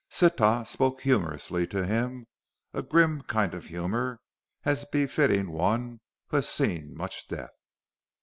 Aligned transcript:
Sitah 0.09 0.63
spoke 0.65 1.01
humorously 1.01 1.67
to 1.67 1.85
him, 1.85 2.25
a 2.73 2.81
grim 2.81 3.21
kind 3.21 3.53
of 3.53 3.67
humor, 3.67 4.19
as 4.63 4.83
befitting 4.85 5.51
one 5.51 5.99
who 6.29 6.37
has 6.37 6.49
seen 6.49 6.97
much 6.97 7.27
death. 7.27 7.53